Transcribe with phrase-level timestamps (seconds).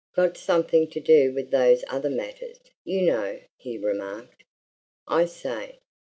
[0.15, 4.43] "Got something to do with those other matters, you know," he remarked.
[5.07, 5.77] "I say!